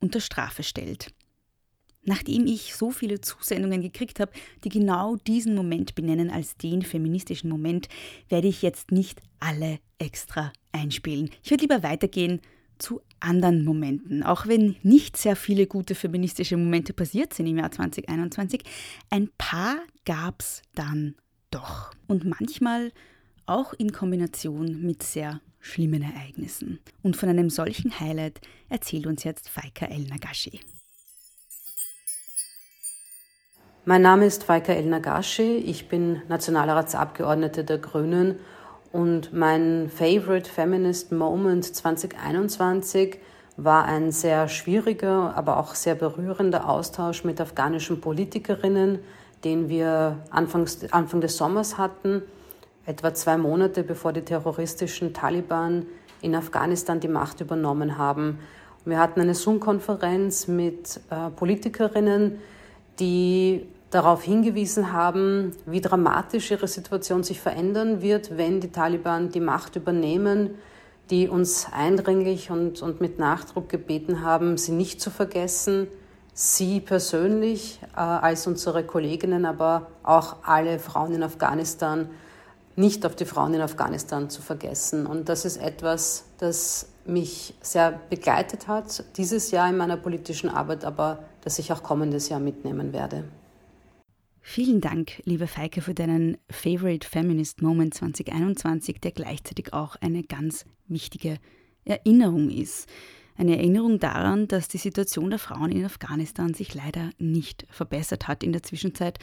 unter 0.00 0.20
Strafe 0.20 0.62
stellt. 0.62 1.12
Nachdem 2.04 2.46
ich 2.46 2.74
so 2.74 2.90
viele 2.90 3.20
Zusendungen 3.20 3.82
gekriegt 3.82 4.20
habe, 4.20 4.32
die 4.64 4.68
genau 4.68 5.16
diesen 5.16 5.54
Moment 5.54 5.94
benennen 5.94 6.30
als 6.30 6.56
den 6.56 6.82
feministischen 6.82 7.50
Moment, 7.50 7.88
werde 8.28 8.48
ich 8.48 8.62
jetzt 8.62 8.92
nicht 8.92 9.20
alle 9.40 9.78
extra 9.98 10.52
einspielen. 10.72 11.30
Ich 11.42 11.50
würde 11.50 11.62
lieber 11.62 11.82
weitergehen 11.82 12.40
zu 12.78 13.00
anderen 13.20 13.64
Momenten. 13.64 14.22
Auch 14.22 14.46
wenn 14.46 14.76
nicht 14.82 15.16
sehr 15.16 15.36
viele 15.36 15.66
gute 15.66 15.94
feministische 15.94 16.56
Momente 16.56 16.92
passiert 16.92 17.34
sind 17.34 17.46
im 17.46 17.58
Jahr 17.58 17.70
2021, 17.70 18.62
ein 19.10 19.28
paar 19.36 19.76
gab 20.04 20.40
es 20.40 20.62
dann 20.74 21.16
doch. 21.50 21.92
Und 22.06 22.24
manchmal 22.24 22.92
auch 23.46 23.72
in 23.74 23.92
Kombination 23.92 24.82
mit 24.82 25.02
sehr 25.02 25.40
schlimmen 25.60 26.02
Ereignissen. 26.02 26.78
Und 27.02 27.16
von 27.16 27.28
einem 27.28 27.50
solchen 27.50 27.98
Highlight 27.98 28.40
erzählt 28.68 29.06
uns 29.06 29.24
jetzt 29.24 29.48
Faika 29.48 29.86
El 29.86 30.04
Nagashi. 30.04 30.60
Mein 33.88 34.02
Name 34.02 34.26
ist 34.26 34.44
Faika 34.44 34.74
El 34.74 34.84
Nagashi, 34.84 35.56
ich 35.56 35.88
bin 35.88 36.20
Nationalratsabgeordnete 36.28 37.64
der 37.64 37.78
Grünen 37.78 38.38
und 38.92 39.32
mein 39.32 39.88
Favorite 39.88 40.50
Feminist 40.50 41.10
Moment 41.10 41.64
2021 41.64 43.18
war 43.56 43.86
ein 43.86 44.12
sehr 44.12 44.46
schwieriger, 44.48 45.34
aber 45.34 45.56
auch 45.56 45.74
sehr 45.74 45.94
berührender 45.94 46.68
Austausch 46.68 47.24
mit 47.24 47.40
afghanischen 47.40 48.02
Politikerinnen, 48.02 48.98
den 49.44 49.70
wir 49.70 50.18
Anfangs, 50.28 50.92
Anfang 50.92 51.22
des 51.22 51.38
Sommers 51.38 51.78
hatten, 51.78 52.20
etwa 52.84 53.14
zwei 53.14 53.38
Monate 53.38 53.84
bevor 53.84 54.12
die 54.12 54.20
terroristischen 54.20 55.14
Taliban 55.14 55.86
in 56.20 56.34
Afghanistan 56.34 57.00
die 57.00 57.08
Macht 57.08 57.40
übernommen 57.40 57.96
haben. 57.96 58.40
Wir 58.84 58.98
hatten 58.98 59.22
eine 59.22 59.34
Zoom-Konferenz 59.34 60.46
mit 60.46 61.00
äh, 61.08 61.30
Politikerinnen, 61.30 62.38
die 63.00 63.66
darauf 63.90 64.22
hingewiesen 64.22 64.92
haben, 64.92 65.52
wie 65.66 65.80
dramatisch 65.80 66.50
ihre 66.50 66.68
Situation 66.68 67.22
sich 67.22 67.40
verändern 67.40 68.02
wird, 68.02 68.36
wenn 68.36 68.60
die 68.60 68.70
Taliban 68.70 69.30
die 69.30 69.40
Macht 69.40 69.76
übernehmen, 69.76 70.50
die 71.10 71.28
uns 71.28 71.66
eindringlich 71.72 72.50
und, 72.50 72.82
und 72.82 73.00
mit 73.00 73.18
Nachdruck 73.18 73.68
gebeten 73.68 74.22
haben, 74.22 74.58
sie 74.58 74.72
nicht 74.72 75.00
zu 75.00 75.10
vergessen, 75.10 75.88
Sie 76.40 76.78
persönlich 76.78 77.80
äh, 77.96 77.98
als 77.98 78.46
unsere 78.46 78.84
Kolleginnen, 78.84 79.44
aber 79.44 79.88
auch 80.04 80.36
alle 80.44 80.78
Frauen 80.78 81.12
in 81.12 81.24
Afghanistan, 81.24 82.10
nicht 82.76 83.04
auf 83.04 83.16
die 83.16 83.24
Frauen 83.24 83.54
in 83.54 83.60
Afghanistan 83.60 84.30
zu 84.30 84.40
vergessen. 84.40 85.06
Und 85.06 85.28
das 85.28 85.44
ist 85.44 85.56
etwas, 85.56 86.26
das 86.38 86.90
mich 87.04 87.54
sehr 87.60 87.98
begleitet 88.08 88.68
hat, 88.68 89.02
dieses 89.16 89.50
Jahr 89.50 89.68
in 89.68 89.76
meiner 89.76 89.96
politischen 89.96 90.48
Arbeit, 90.48 90.84
aber 90.84 91.24
das 91.40 91.58
ich 91.58 91.72
auch 91.72 91.82
kommendes 91.82 92.28
Jahr 92.28 92.38
mitnehmen 92.38 92.92
werde. 92.92 93.24
Vielen 94.50 94.80
Dank, 94.80 95.20
liebe 95.26 95.46
Feike, 95.46 95.82
für 95.82 95.92
deinen 95.92 96.38
Favorite 96.48 97.06
Feminist 97.06 97.60
Moment 97.60 97.92
2021, 97.92 98.98
der 98.98 99.10
gleichzeitig 99.10 99.74
auch 99.74 99.96
eine 99.96 100.22
ganz 100.22 100.64
wichtige 100.86 101.36
Erinnerung 101.84 102.48
ist. 102.48 102.88
Eine 103.36 103.58
Erinnerung 103.58 103.98
daran, 103.98 104.48
dass 104.48 104.66
die 104.66 104.78
Situation 104.78 105.28
der 105.28 105.38
Frauen 105.38 105.70
in 105.70 105.84
Afghanistan 105.84 106.54
sich 106.54 106.74
leider 106.74 107.10
nicht 107.18 107.66
verbessert 107.68 108.26
hat 108.26 108.42
in 108.42 108.52
der 108.52 108.62
Zwischenzeit, 108.62 109.18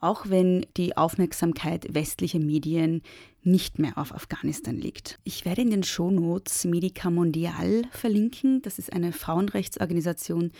auch 0.00 0.30
wenn 0.30 0.64
die 0.78 0.96
Aufmerksamkeit 0.96 1.92
westlicher 1.92 2.40
Medien 2.40 3.02
nicht 3.42 3.78
mehr 3.78 3.98
auf 3.98 4.14
Afghanistan 4.14 4.76
liegt. 4.76 5.18
Ich 5.24 5.44
werde 5.44 5.60
in 5.60 5.70
den 5.70 5.82
Shownotes 5.82 6.64
Medica 6.64 7.10
Mondial 7.10 7.82
verlinken. 7.90 8.62
Das 8.62 8.78
ist 8.78 8.94
eine 8.94 9.12
Frauenrechtsorganisation, 9.12 10.52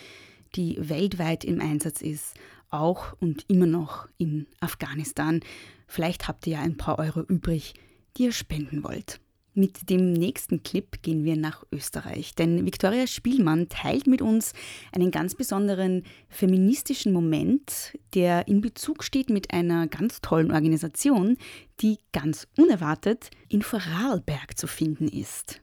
die 0.57 0.77
weltweit 0.79 1.45
im 1.45 1.61
Einsatz 1.61 2.03
ist, 2.03 2.35
auch 2.71 3.15
und 3.21 3.45
immer 3.49 3.67
noch 3.67 4.09
in 4.19 4.47
Afghanistan. 4.61 5.41
Vielleicht 5.87 6.29
habt 6.29 6.47
ihr 6.47 6.55
ja 6.55 6.61
ein 6.61 6.77
paar 6.77 6.99
Euro 6.99 7.21
übrig, 7.21 7.75
die 8.17 8.25
ihr 8.25 8.33
spenden 8.33 8.85
wollt. 8.85 9.21
Mit 9.53 9.91
dem 9.91 10.13
nächsten 10.13 10.63
Clip 10.63 11.03
gehen 11.03 11.25
wir 11.25 11.37
nach 11.37 11.65
Österreich, 11.73 12.37
denn 12.37 12.65
Viktoria 12.65 13.09
Spielmann 13.09 13.69
teilt 13.69 14.07
mit 14.07 14.23
uns 14.23 14.53
einen 14.93 15.11
ganz 15.11 15.35
besonderen 15.35 16.05
feministischen 16.29 17.13
Moment, 17.13 17.99
der 18.15 18.47
in 18.47 18.61
Bezug 18.61 19.03
steht 19.03 19.29
mit 19.29 19.53
einer 19.53 19.89
ganz 19.89 20.21
tollen 20.21 20.53
Organisation, 20.53 21.37
die 21.81 21.99
ganz 22.13 22.47
unerwartet 22.57 23.31
in 23.49 23.63
Vorarlberg 23.63 24.57
zu 24.57 24.69
finden 24.69 25.09
ist. 25.09 25.61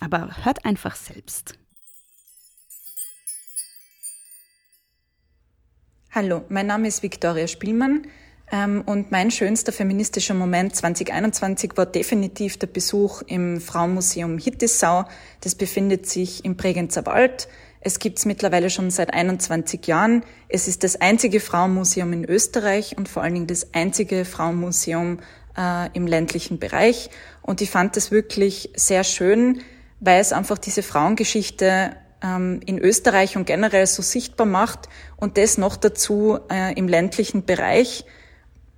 Aber 0.00 0.44
hört 0.44 0.64
einfach 0.64 0.96
selbst. 0.96 1.58
Hallo, 6.16 6.46
mein 6.48 6.66
Name 6.66 6.88
ist 6.88 7.02
Viktoria 7.02 7.46
Spielmann. 7.46 8.06
Ähm, 8.50 8.82
und 8.86 9.10
mein 9.12 9.30
schönster 9.30 9.70
feministischer 9.70 10.32
Moment 10.32 10.74
2021 10.74 11.72
war 11.76 11.84
definitiv 11.84 12.56
der 12.56 12.68
Besuch 12.68 13.20
im 13.26 13.60
Frauenmuseum 13.60 14.38
Hittisau. 14.38 15.04
Das 15.42 15.54
befindet 15.54 16.06
sich 16.06 16.42
im 16.46 16.56
Bregenzer 16.56 17.04
Wald. 17.04 17.48
Es 17.80 17.98
gibt 17.98 18.16
es 18.16 18.24
mittlerweile 18.24 18.70
schon 18.70 18.90
seit 18.90 19.12
21 19.12 19.86
Jahren. 19.86 20.24
Es 20.48 20.68
ist 20.68 20.84
das 20.84 20.98
einzige 20.98 21.38
Frauenmuseum 21.38 22.10
in 22.14 22.24
Österreich 22.24 22.96
und 22.96 23.10
vor 23.10 23.22
allen 23.22 23.34
Dingen 23.34 23.46
das 23.46 23.74
einzige 23.74 24.24
Frauenmuseum 24.24 25.18
äh, 25.54 25.90
im 25.92 26.06
ländlichen 26.06 26.58
Bereich. 26.58 27.10
Und 27.42 27.60
ich 27.60 27.68
fand 27.68 27.94
das 27.94 28.10
wirklich 28.10 28.70
sehr 28.74 29.04
schön, 29.04 29.60
weil 30.00 30.22
es 30.22 30.32
einfach 30.32 30.56
diese 30.56 30.82
Frauengeschichte 30.82 31.94
in 32.22 32.78
Österreich 32.78 33.36
und 33.36 33.46
generell 33.46 33.86
so 33.86 34.02
sichtbar 34.02 34.46
macht 34.46 34.88
und 35.16 35.36
das 35.36 35.58
noch 35.58 35.76
dazu 35.76 36.38
äh, 36.50 36.72
im 36.74 36.88
ländlichen 36.88 37.44
Bereich, 37.44 38.04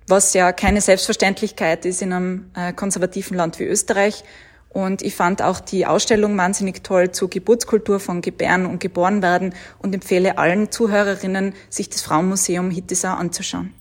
was 0.07 0.33
ja 0.33 0.51
keine 0.51 0.81
Selbstverständlichkeit 0.81 1.85
ist 1.85 2.01
in 2.01 2.13
einem 2.13 2.51
äh, 2.55 2.73
konservativen 2.73 3.37
Land 3.37 3.59
wie 3.59 3.63
Österreich. 3.63 4.23
Und 4.69 5.01
ich 5.01 5.15
fand 5.15 5.41
auch 5.41 5.59
die 5.59 5.87
Ausstellung 5.87 6.37
wahnsinnig 6.37 6.83
toll 6.83 7.11
zur 7.11 7.29
Geburtskultur 7.29 7.99
von 7.99 8.21
Gebären 8.21 8.65
und 8.67 8.79
Geborenwerden 8.79 9.55
und 9.79 9.95
empfehle 9.95 10.37
allen 10.37 10.71
Zuhörerinnen, 10.71 11.53
sich 11.69 11.89
das 11.89 12.01
Frauenmuseum 12.01 12.69
Hittisau 12.69 13.13
anzuschauen. 13.13 13.73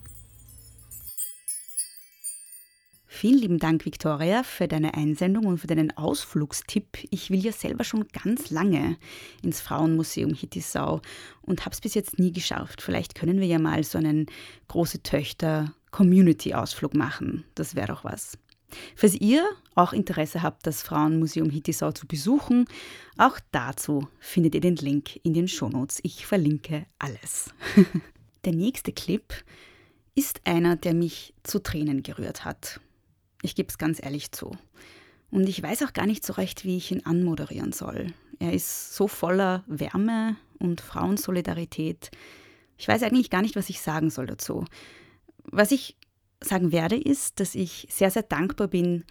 Vielen 3.20 3.40
lieben 3.40 3.58
Dank, 3.58 3.84
Victoria, 3.84 4.44
für 4.44 4.68
deine 4.68 4.94
Einsendung 4.94 5.46
und 5.46 5.58
für 5.58 5.66
deinen 5.66 5.90
Ausflugstipp. 5.96 6.98
Ich 7.10 7.30
will 7.30 7.44
ja 7.44 7.50
selber 7.50 7.82
schon 7.82 8.06
ganz 8.12 8.50
lange 8.50 8.96
ins 9.42 9.60
Frauenmuseum 9.60 10.34
Hittisau 10.34 11.00
und 11.42 11.64
habe 11.64 11.72
es 11.72 11.80
bis 11.80 11.94
jetzt 11.94 12.20
nie 12.20 12.32
geschafft. 12.32 12.80
Vielleicht 12.80 13.16
können 13.16 13.40
wir 13.40 13.48
ja 13.48 13.58
mal 13.58 13.82
so 13.82 13.98
einen 13.98 14.26
große 14.68 15.02
Töchter 15.02 15.74
Community-Ausflug 15.90 16.94
machen. 16.94 17.42
Das 17.56 17.74
wäre 17.74 17.88
doch 17.88 18.04
was. 18.04 18.38
Falls 18.94 19.16
ihr 19.16 19.44
auch 19.74 19.92
Interesse 19.92 20.44
habt, 20.44 20.64
das 20.64 20.82
Frauenmuseum 20.82 21.50
Hittisau 21.50 21.90
zu 21.90 22.06
besuchen, 22.06 22.66
auch 23.16 23.40
dazu 23.50 24.06
findet 24.20 24.54
ihr 24.54 24.60
den 24.60 24.76
Link 24.76 25.18
in 25.24 25.34
den 25.34 25.48
Shownotes. 25.48 25.98
Ich 26.04 26.24
verlinke 26.24 26.86
alles. 27.00 27.52
der 28.44 28.52
nächste 28.52 28.92
Clip 28.92 29.34
ist 30.14 30.40
einer, 30.44 30.76
der 30.76 30.94
mich 30.94 31.34
zu 31.42 31.58
Tränen 31.58 32.04
gerührt 32.04 32.44
hat. 32.44 32.80
Ich 33.42 33.54
gebe 33.54 33.68
es 33.68 33.78
ganz 33.78 34.02
ehrlich 34.02 34.32
zu. 34.32 34.56
Und 35.30 35.48
ich 35.48 35.62
weiß 35.62 35.82
auch 35.82 35.92
gar 35.92 36.06
nicht 36.06 36.24
so 36.24 36.32
recht, 36.32 36.64
wie 36.64 36.76
ich 36.76 36.90
ihn 36.90 37.04
anmoderieren 37.04 37.72
soll. 37.72 38.12
Er 38.38 38.52
ist 38.52 38.94
so 38.94 39.08
voller 39.08 39.64
Wärme 39.66 40.36
und 40.58 40.80
Frauensolidarität. 40.80 42.10
Ich 42.76 42.88
weiß 42.88 43.02
eigentlich 43.02 43.30
gar 43.30 43.42
nicht, 43.42 43.56
was 43.56 43.68
ich 43.68 43.80
sagen 43.80 44.10
soll 44.10 44.26
dazu. 44.26 44.64
Was 45.44 45.70
ich 45.70 45.96
sagen 46.40 46.72
werde, 46.72 46.96
ist, 46.96 47.40
dass 47.40 47.54
ich 47.54 47.88
sehr, 47.90 48.10
sehr 48.10 48.22
dankbar 48.22 48.68
bin, 48.68 49.04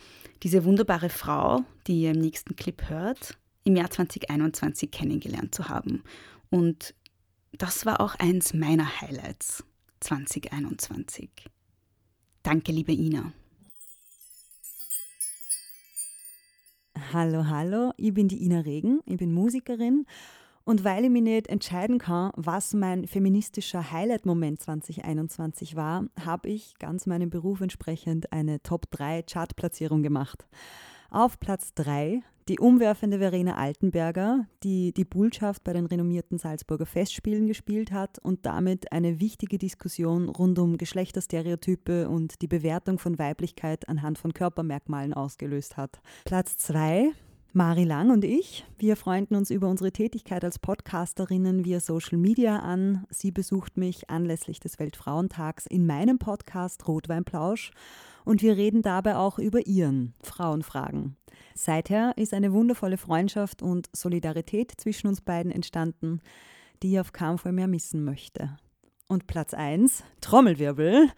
diese 0.43 0.63
wunderbare 0.63 1.09
Frau, 1.09 1.63
die 1.87 2.01
ihr 2.03 2.11
im 2.11 2.19
nächsten 2.19 2.55
Clip 2.55 2.89
hört, 2.89 3.37
im 3.63 3.75
Jahr 3.75 3.89
2021 3.89 4.91
kennengelernt 4.91 5.53
zu 5.53 5.67
haben. 5.67 6.03
Und 6.49 6.93
das 7.51 7.85
war 7.85 7.99
auch 7.99 8.15
eins 8.15 8.53
meiner 8.53 9.01
Highlights 9.01 9.63
2021. 9.99 11.29
Danke, 12.43 12.71
liebe 12.71 12.93
Ina. 12.93 13.33
Hallo, 17.13 17.45
hallo, 17.45 17.91
ich 17.97 18.13
bin 18.13 18.27
die 18.27 18.43
Ina 18.43 18.61
Regen, 18.61 19.01
ich 19.05 19.17
bin 19.17 19.31
Musikerin. 19.31 20.07
Und 20.63 20.83
weil 20.83 21.05
ich 21.05 21.11
mich 21.11 21.21
nicht 21.21 21.47
entscheiden 21.47 21.99
kann, 21.99 22.31
was 22.35 22.73
mein 22.73 23.07
feministischer 23.07 23.91
Highlight-Moment 23.91 24.61
2021 24.61 25.75
war, 25.75 26.05
habe 26.19 26.49
ich 26.49 26.73
ganz 26.79 27.05
meinem 27.05 27.29
Beruf 27.29 27.61
entsprechend 27.61 28.33
eine 28.33 28.61
Top 28.63 28.89
3 28.89 29.21
Chartplatzierung 29.23 30.01
gemacht. 30.01 30.47
Auf 31.11 31.39
Platz 31.39 31.73
3 31.75 32.23
die 32.47 32.59
umwerfende 32.59 33.19
Verena 33.19 33.55
Altenberger, 33.55 34.47
die 34.63 34.93
die 34.93 35.05
Bullschaft 35.05 35.63
bei 35.63 35.73
den 35.73 35.85
renommierten 35.85 36.37
Salzburger 36.37 36.85
Festspielen 36.85 37.47
gespielt 37.47 37.91
hat 37.91 38.19
und 38.19 38.45
damit 38.45 38.91
eine 38.91 39.19
wichtige 39.19 39.57
Diskussion 39.57 40.29
rund 40.29 40.57
um 40.59 40.77
Geschlechterstereotype 40.77 42.07
und 42.09 42.41
die 42.41 42.47
Bewertung 42.47 42.99
von 42.99 43.19
Weiblichkeit 43.19 43.89
anhand 43.89 44.17
von 44.17 44.33
Körpermerkmalen 44.33 45.13
ausgelöst 45.13 45.77
hat. 45.77 45.99
Platz 46.25 46.57
2 46.57 47.11
Mari 47.53 47.85
Lang 47.85 48.11
und 48.11 48.23
ich, 48.23 48.65
wir 48.77 48.95
freunden 48.95 49.35
uns 49.35 49.49
über 49.49 49.67
unsere 49.67 49.91
Tätigkeit 49.91 50.43
als 50.43 50.59
Podcasterinnen 50.59 51.65
via 51.65 51.79
Social 51.79 52.17
Media 52.17 52.59
an. 52.59 53.05
Sie 53.09 53.31
besucht 53.31 53.77
mich 53.77 54.09
anlässlich 54.11 54.59
des 54.59 54.77
Weltfrauentags 54.77 55.65
in 55.65 55.87
meinem 55.87 56.19
Podcast 56.19 56.87
Rotweinplausch 56.87 57.71
und 58.25 58.43
wir 58.43 58.57
reden 58.57 58.83
dabei 58.83 59.15
auch 59.15 59.39
über 59.39 59.65
ihren 59.65 60.13
Frauenfragen. 60.21 61.15
Seither 61.57 62.13
ist 62.17 62.35
eine 62.35 62.53
wundervolle 62.53 62.97
Freundschaft 62.97 63.63
und 63.63 63.89
Solidarität 63.91 64.73
zwischen 64.77 65.07
uns 65.07 65.21
beiden 65.21 65.51
entstanden, 65.51 66.21
die 66.83 66.93
ich 66.93 66.99
auf 66.99 67.13
keinen 67.13 67.39
Fall 67.39 67.51
mehr 67.51 67.67
missen 67.67 68.03
möchte. 68.03 68.55
Und 69.07 69.25
Platz 69.25 69.55
1, 69.55 70.03
Trommelwirbel, 70.21 71.09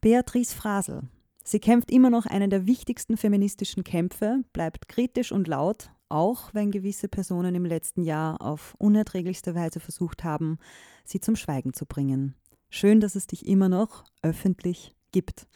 Beatrice 0.00 0.54
Frasel. 0.54 1.02
Sie 1.44 1.60
kämpft 1.60 1.90
immer 1.90 2.08
noch 2.08 2.24
einen 2.24 2.48
der 2.48 2.66
wichtigsten 2.66 3.18
feministischen 3.18 3.84
Kämpfe, 3.84 4.42
bleibt 4.54 4.88
kritisch 4.88 5.30
und 5.30 5.46
laut, 5.46 5.90
auch 6.08 6.54
wenn 6.54 6.70
gewisse 6.70 7.08
Personen 7.08 7.54
im 7.54 7.66
letzten 7.66 8.02
Jahr 8.02 8.40
auf 8.40 8.74
unerträglichste 8.78 9.54
Weise 9.54 9.80
versucht 9.80 10.24
haben, 10.24 10.58
sie 11.04 11.20
zum 11.20 11.36
Schweigen 11.36 11.74
zu 11.74 11.84
bringen. 11.84 12.34
Schön, 12.70 13.00
dass 13.00 13.14
es 13.14 13.26
dich 13.26 13.46
immer 13.46 13.68
noch 13.68 14.04
öffentlich 14.22 14.96
gibt 15.12 15.46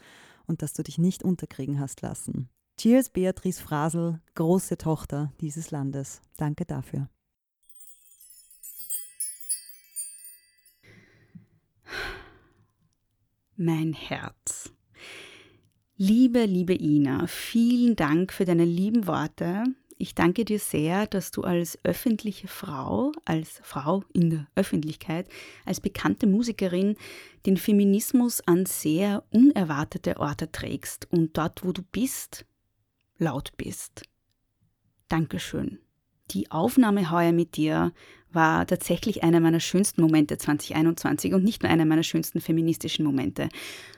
und 0.46 0.60
dass 0.60 0.74
du 0.74 0.82
dich 0.82 0.98
nicht 0.98 1.22
unterkriegen 1.22 1.80
hast 1.80 2.02
lassen. 2.02 2.50
Cheers, 2.80 3.10
Beatrice 3.10 3.60
Frasel, 3.60 4.22
große 4.36 4.78
Tochter 4.78 5.34
dieses 5.42 5.70
Landes. 5.70 6.22
Danke 6.38 6.64
dafür. 6.64 7.10
Mein 13.54 13.92
Herz. 13.92 14.72
Liebe, 15.98 16.46
liebe 16.46 16.72
Ina, 16.72 17.26
vielen 17.26 17.96
Dank 17.96 18.32
für 18.32 18.46
deine 18.46 18.64
lieben 18.64 19.06
Worte. 19.06 19.64
Ich 19.98 20.14
danke 20.14 20.46
dir 20.46 20.58
sehr, 20.58 21.06
dass 21.06 21.32
du 21.32 21.42
als 21.42 21.78
öffentliche 21.84 22.48
Frau, 22.48 23.12
als 23.26 23.60
Frau 23.62 24.04
in 24.14 24.30
der 24.30 24.46
Öffentlichkeit, 24.54 25.28
als 25.66 25.82
bekannte 25.82 26.26
Musikerin 26.26 26.96
den 27.44 27.58
Feminismus 27.58 28.40
an 28.46 28.64
sehr 28.64 29.22
unerwartete 29.30 30.16
Orte 30.16 30.50
trägst 30.50 31.08
und 31.12 31.36
dort, 31.36 31.62
wo 31.62 31.72
du 31.72 31.82
bist, 31.82 32.46
laut 33.20 33.52
bist. 33.56 34.02
Dankeschön. 35.08 35.78
Die 36.32 36.50
Aufnahme 36.50 37.10
heuer 37.10 37.32
mit 37.32 37.56
dir 37.56 37.92
war 38.32 38.66
tatsächlich 38.66 39.22
einer 39.22 39.40
meiner 39.40 39.60
schönsten 39.60 40.02
Momente 40.02 40.38
2021 40.38 41.34
und 41.34 41.44
nicht 41.44 41.62
nur 41.62 41.70
einer 41.70 41.84
meiner 41.84 42.04
schönsten 42.04 42.40
feministischen 42.40 43.04
Momente. 43.04 43.48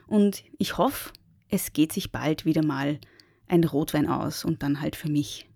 Und 0.07 0.45
ich 0.59 0.79
hoffe, 0.79 1.13
es 1.49 1.73
geht 1.73 1.93
sich 1.93 2.13
bald 2.13 2.45
wieder 2.45 2.65
mal 2.65 2.99
ein 3.47 3.65
Rotwein 3.65 4.09
aus 4.09 4.45
und 4.45 4.63
dann 4.63 4.81
halt 4.81 4.97
für 4.97 5.11
mich 5.11 5.49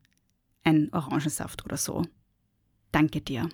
ein 0.65 0.93
Orangensaft 0.93 1.65
oder 1.65 1.79
so. 1.79 2.05
Danke 2.93 3.23
dir. 3.23 3.49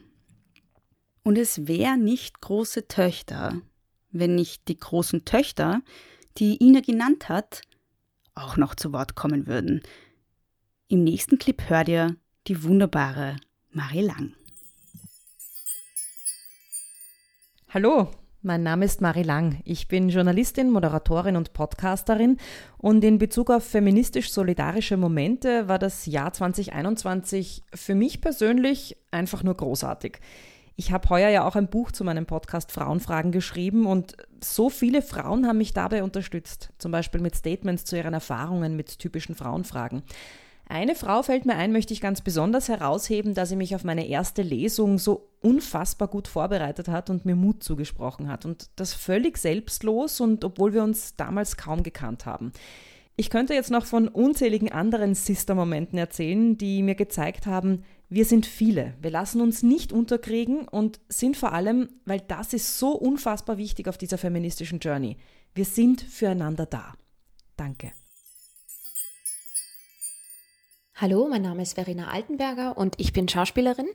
Und 1.23 1.39
es 1.39 1.69
wäre 1.69 1.97
nicht 1.97 2.41
große 2.41 2.89
Töchter, 2.89 3.61
wenn 4.11 4.35
nicht 4.35 4.67
die 4.67 4.77
großen 4.77 5.25
Töchter, 5.25 5.83
die 6.39 6.63
Ina 6.63 6.81
genannt 6.81 7.29
hat, 7.29 7.63
auch 8.35 8.57
noch 8.57 8.75
zu 8.75 8.93
Wort 8.93 9.15
kommen 9.15 9.47
würden. 9.47 9.83
Im 10.89 11.05
nächsten 11.05 11.39
Clip 11.39 11.69
hört 11.69 11.89
ihr 11.89 12.17
die 12.47 12.63
wunderbare 12.65 13.37
Marie 13.71 14.03
Lang. 14.03 14.35
Hallo, 17.69 18.11
mein 18.43 18.63
Name 18.63 18.85
ist 18.85 19.01
Marie 19.01 19.23
Lang. 19.23 19.61
Ich 19.65 19.89
bin 19.89 20.09
Journalistin, 20.09 20.71
Moderatorin 20.71 21.37
und 21.37 21.53
Podcasterin 21.53 22.39
und 22.77 23.05
in 23.05 23.19
Bezug 23.19 23.51
auf 23.51 23.65
feministisch-solidarische 23.65 24.97
Momente 24.97 25.69
war 25.69 25.79
das 25.79 26.07
Jahr 26.07 26.33
2021 26.33 27.63
für 27.73 27.95
mich 27.95 28.21
persönlich 28.21 28.99
einfach 29.11 29.43
nur 29.43 29.57
großartig. 29.57 30.19
Ich 30.77 30.91
habe 30.91 31.09
heuer 31.11 31.29
ja 31.29 31.47
auch 31.47 31.57
ein 31.57 31.69
Buch 31.69 31.93
zu 31.93 32.03
meinem 32.05 32.27
Podcast 32.27 32.73
Frauenfragen 32.73 33.31
geschrieben 33.31 33.87
und 33.87 34.17
so 34.43 34.71
viele 34.71 35.03
Frauen 35.03 35.47
haben 35.47 35.59
mich 35.59 35.75
dabei 35.75 36.03
unterstützt, 36.03 36.71
zum 36.79 36.93
Beispiel 36.93 37.21
mit 37.21 37.35
Statements 37.35 37.85
zu 37.85 37.97
ihren 37.97 38.15
Erfahrungen 38.15 38.75
mit 38.75 38.99
typischen 38.99 39.35
Frauenfragen. 39.35 40.03
Eine 40.69 40.95
Frau 40.95 41.23
fällt 41.23 41.45
mir 41.45 41.57
ein, 41.57 41.73
möchte 41.73 41.93
ich 41.93 42.01
ganz 42.01 42.23
besonders 42.23 42.69
herausheben, 42.69 43.35
da 43.35 43.45
sie 43.45 43.57
mich 43.57 43.75
auf 43.75 43.85
meine 43.85 44.07
erste 44.07 44.41
Lesung 44.41 44.97
so 44.99 45.29
unfassbar 45.43 46.09
gut 46.09 46.29
vorbereitet 46.29 46.89
hat 46.89 47.11
und 47.11 47.27
mir 47.27 47.37
Mut 47.37 47.63
zugesprochen 47.63 48.29
hat. 48.29 48.47
Und 48.47 48.71
das 48.77 48.95
völlig 48.95 49.37
selbstlos 49.37 50.21
und 50.21 50.45
obwohl 50.45 50.73
wir 50.73 50.83
uns 50.83 51.15
damals 51.17 51.59
kaum 51.59 51.83
gekannt 51.83 52.25
haben. 52.25 52.53
Ich 53.17 53.29
könnte 53.29 53.53
jetzt 53.53 53.71
noch 53.71 53.85
von 53.85 54.09
unzähligen 54.09 54.73
anderen 54.73 55.15
Sister-Momenten 55.15 55.99
erzählen, 55.99 56.57
die 56.57 56.83
mir 56.83 56.95
gezeigt 56.95 57.47
haben, 57.47 57.85
wir 58.15 58.27
sind 58.27 58.45
viele, 58.45 58.93
wir 59.01 59.11
lassen 59.11 59.41
uns 59.41 59.63
nicht 59.63 59.91
unterkriegen 59.91 60.69
und 60.69 61.01
sind 61.09 61.35
vor 61.35 61.53
allem, 61.53 61.89
weil 62.05 62.21
das 62.21 62.53
ist 62.53 62.79
so 62.79 62.93
unfassbar 62.93 63.57
wichtig 63.57 63.89
auf 63.89 63.97
dieser 63.97 64.19
feministischen 64.19 64.81
Journey, 64.81 65.17
Wir 65.55 65.65
sind 65.65 66.01
füreinander 66.01 66.67
da. 66.67 66.95
Danke. 67.57 67.93
Hallo, 70.95 71.27
mein 71.29 71.43
Name 71.43 71.63
ist 71.63 71.75
Verena 71.75 72.09
Altenberger 72.09 72.77
und 72.77 72.95
ich 72.99 73.13
bin 73.13 73.29
Schauspielerin 73.29 73.89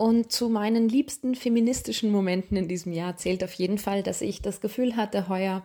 und 0.00 0.32
zu 0.32 0.48
meinen 0.48 0.88
liebsten 0.88 1.34
feministischen 1.34 2.10
Momenten 2.10 2.56
in 2.56 2.68
diesem 2.68 2.90
Jahr 2.90 3.18
zählt 3.18 3.44
auf 3.44 3.52
jeden 3.52 3.76
Fall, 3.76 4.02
dass 4.02 4.22
ich 4.22 4.40
das 4.40 4.62
Gefühl 4.62 4.96
hatte, 4.96 5.28
heuer 5.28 5.62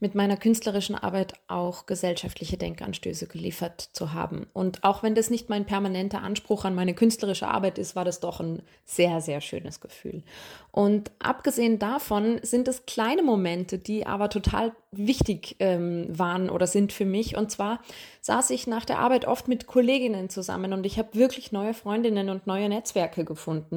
mit 0.00 0.16
meiner 0.16 0.36
künstlerischen 0.36 0.96
Arbeit 0.96 1.34
auch 1.46 1.86
gesellschaftliche 1.86 2.56
Denkanstöße 2.56 3.28
geliefert 3.28 3.80
zu 3.92 4.12
haben. 4.12 4.48
Und 4.52 4.82
auch 4.82 5.04
wenn 5.04 5.14
das 5.14 5.30
nicht 5.30 5.50
mein 5.50 5.66
permanenter 5.66 6.20
Anspruch 6.20 6.64
an 6.64 6.74
meine 6.74 6.94
künstlerische 6.94 7.46
Arbeit 7.46 7.78
ist, 7.78 7.94
war 7.94 8.04
das 8.04 8.18
doch 8.18 8.40
ein 8.40 8.60
sehr, 8.84 9.20
sehr 9.20 9.40
schönes 9.40 9.80
Gefühl. 9.80 10.24
Und 10.72 11.12
abgesehen 11.20 11.78
davon 11.78 12.40
sind 12.42 12.66
es 12.66 12.86
kleine 12.86 13.22
Momente, 13.22 13.78
die 13.78 14.04
aber 14.04 14.30
total 14.30 14.72
wichtig 14.90 15.56
ähm, 15.58 16.06
waren 16.08 16.50
oder 16.50 16.66
sind 16.66 16.92
für 16.92 17.04
mich. 17.04 17.36
Und 17.36 17.50
zwar 17.50 17.80
saß 18.20 18.50
ich 18.50 18.66
nach 18.66 18.84
der 18.84 18.98
Arbeit 18.98 19.26
oft 19.26 19.48
mit 19.48 19.66
Kolleginnen 19.66 20.28
zusammen 20.28 20.72
und 20.72 20.84
ich 20.86 20.98
habe 20.98 21.14
wirklich 21.14 21.52
neue 21.52 21.74
Freundinnen 21.74 22.28
und 22.28 22.46
neue 22.46 22.68
Netzwerke 22.68 23.24
gefunden. 23.24 23.75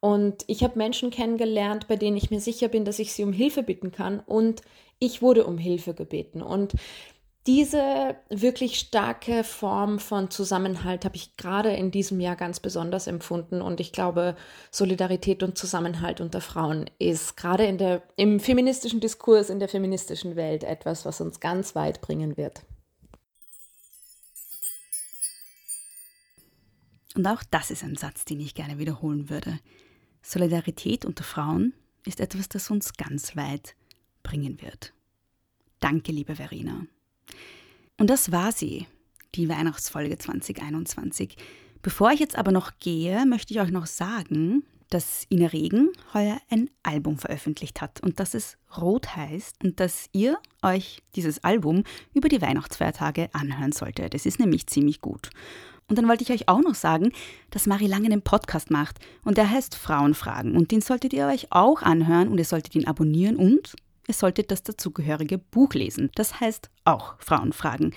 Und 0.00 0.44
ich 0.48 0.62
habe 0.62 0.78
Menschen 0.78 1.10
kennengelernt, 1.10 1.88
bei 1.88 1.96
denen 1.96 2.16
ich 2.16 2.30
mir 2.30 2.40
sicher 2.40 2.68
bin, 2.68 2.84
dass 2.84 2.98
ich 2.98 3.12
sie 3.12 3.24
um 3.24 3.32
Hilfe 3.32 3.62
bitten 3.62 3.90
kann. 3.90 4.20
Und 4.20 4.62
ich 4.98 5.22
wurde 5.22 5.44
um 5.44 5.58
Hilfe 5.58 5.94
gebeten. 5.94 6.42
Und 6.42 6.74
diese 7.46 8.16
wirklich 8.30 8.78
starke 8.78 9.44
Form 9.44 9.98
von 9.98 10.30
Zusammenhalt 10.30 11.04
habe 11.04 11.16
ich 11.16 11.36
gerade 11.36 11.74
in 11.74 11.90
diesem 11.90 12.18
Jahr 12.20 12.36
ganz 12.36 12.58
besonders 12.58 13.06
empfunden 13.06 13.60
und 13.60 13.80
ich 13.80 13.92
glaube, 13.92 14.34
Solidarität 14.70 15.42
und 15.42 15.58
Zusammenhalt 15.58 16.22
unter 16.22 16.40
Frauen 16.40 16.88
ist 16.98 17.36
gerade 17.36 17.66
in 17.66 17.76
der, 17.76 18.00
im 18.16 18.40
feministischen 18.40 18.98
Diskurs, 18.98 19.50
in 19.50 19.58
der 19.58 19.68
feministischen 19.68 20.36
Welt 20.36 20.64
etwas, 20.64 21.04
was 21.04 21.20
uns 21.20 21.38
ganz 21.38 21.74
weit 21.74 22.00
bringen 22.00 22.38
wird. 22.38 22.62
Und 27.14 27.26
auch 27.26 27.42
das 27.50 27.70
ist 27.70 27.84
ein 27.84 27.96
Satz, 27.96 28.24
den 28.24 28.40
ich 28.40 28.54
gerne 28.54 28.78
wiederholen 28.78 29.30
würde. 29.30 29.58
Solidarität 30.22 31.04
unter 31.04 31.24
Frauen 31.24 31.74
ist 32.06 32.20
etwas, 32.20 32.48
das 32.48 32.70
uns 32.70 32.94
ganz 32.94 33.36
weit 33.36 33.76
bringen 34.22 34.60
wird. 34.60 34.92
Danke, 35.80 36.12
liebe 36.12 36.36
Verena. 36.36 36.86
Und 37.98 38.10
das 38.10 38.32
war 38.32 38.52
sie, 38.52 38.86
die 39.34 39.48
Weihnachtsfolge 39.48 40.18
2021. 40.18 41.36
Bevor 41.82 42.10
ich 42.10 42.20
jetzt 42.20 42.36
aber 42.36 42.50
noch 42.50 42.72
gehe, 42.80 43.26
möchte 43.26 43.52
ich 43.52 43.60
euch 43.60 43.70
noch 43.70 43.86
sagen, 43.86 44.64
dass 44.90 45.26
Ina 45.30 45.48
Regen 45.48 45.90
heuer 46.12 46.40
ein 46.50 46.70
Album 46.82 47.18
veröffentlicht 47.18 47.80
hat 47.80 48.00
und 48.00 48.20
dass 48.20 48.34
es 48.34 48.56
Rot 48.76 49.16
heißt 49.16 49.62
und 49.64 49.80
dass 49.80 50.08
ihr 50.12 50.38
euch 50.62 51.02
dieses 51.16 51.42
Album 51.42 51.84
über 52.12 52.28
die 52.28 52.40
Weihnachtsfeiertage 52.40 53.28
anhören 53.34 53.72
solltet. 53.72 54.14
Das 54.14 54.26
ist 54.26 54.38
nämlich 54.38 54.66
ziemlich 54.66 55.00
gut. 55.00 55.30
Und 55.88 55.98
dann 55.98 56.08
wollte 56.08 56.24
ich 56.24 56.30
euch 56.30 56.48
auch 56.48 56.60
noch 56.60 56.74
sagen, 56.74 57.12
dass 57.50 57.66
Marie 57.66 57.86
Lange 57.86 58.06
einen 58.06 58.22
Podcast 58.22 58.70
macht 58.70 58.98
und 59.22 59.36
der 59.36 59.50
heißt 59.50 59.74
Frauenfragen 59.74 60.56
und 60.56 60.70
den 60.70 60.80
solltet 60.80 61.12
ihr 61.12 61.26
euch 61.26 61.48
auch 61.50 61.82
anhören 61.82 62.28
und 62.28 62.38
ihr 62.38 62.44
solltet 62.44 62.74
ihn 62.74 62.86
abonnieren 62.86 63.36
und 63.36 63.74
Ihr 64.06 64.14
solltet 64.14 64.50
das 64.50 64.62
dazugehörige 64.62 65.38
Buch 65.38 65.72
lesen. 65.74 66.10
Das 66.14 66.40
heißt 66.40 66.70
auch 66.84 67.14
Frauenfragen. 67.18 67.94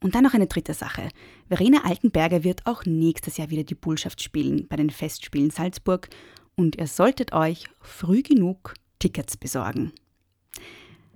Und 0.00 0.14
dann 0.14 0.24
noch 0.24 0.34
eine 0.34 0.46
dritte 0.46 0.74
Sache. 0.74 1.08
Verena 1.48 1.84
Altenberger 1.84 2.44
wird 2.44 2.66
auch 2.66 2.84
nächstes 2.86 3.36
Jahr 3.36 3.50
wieder 3.50 3.62
die 3.62 3.74
Bullschaft 3.74 4.22
spielen 4.22 4.66
bei 4.68 4.76
den 4.76 4.90
Festspielen 4.90 5.50
Salzburg 5.50 6.08
und 6.56 6.76
ihr 6.76 6.86
solltet 6.86 7.32
euch 7.32 7.66
früh 7.80 8.22
genug 8.22 8.74
Tickets 8.98 9.36
besorgen. 9.36 9.92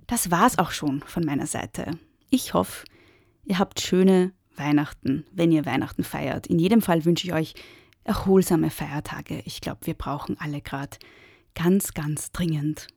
Das 0.05 0.31
war's 0.31 0.57
auch 0.57 0.71
schon 0.71 1.01
von 1.01 1.25
meiner 1.25 1.47
Seite. 1.47 1.91
Ich 2.29 2.53
hoffe, 2.53 2.85
ihr 3.43 3.59
habt 3.59 3.81
schöne 3.81 4.31
Weihnachten, 4.57 5.25
wenn 5.31 5.51
ihr 5.51 5.65
Weihnachten 5.65 6.03
feiert. 6.03 6.47
In 6.47 6.59
jedem 6.59 6.81
Fall 6.81 7.05
wünsche 7.05 7.27
ich 7.27 7.33
euch 7.33 7.53
erholsame 8.03 8.69
Feiertage. 8.69 9.41
Ich 9.45 9.61
glaube, 9.61 9.85
wir 9.85 9.93
brauchen 9.93 10.39
alle 10.39 10.61
gerade 10.61 10.97
ganz, 11.55 11.93
ganz 11.93 12.31
dringend 12.31 12.87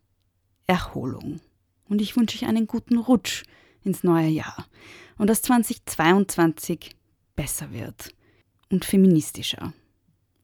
Erholung. 0.66 1.40
Und 1.88 2.00
ich 2.00 2.16
wünsche 2.16 2.36
euch 2.36 2.46
einen 2.46 2.66
guten 2.66 2.98
Rutsch 2.98 3.42
ins 3.82 4.04
neue 4.04 4.28
Jahr 4.28 4.66
und 5.16 5.28
dass 5.28 5.42
2022 5.42 6.96
besser 7.34 7.72
wird 7.72 8.14
und 8.70 8.84
feministischer 8.84 9.72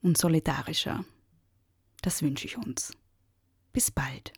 und 0.03 0.17
solidarischer. 0.17 1.05
Das 2.03 2.23
wünsche 2.23 2.47
ich 2.47 2.57
uns. 2.57 2.93
Bis 3.73 3.91
bald. 3.91 4.33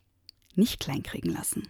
Nicht 0.55 0.81
kleinkriegen 0.81 1.31
lassen. 1.31 1.69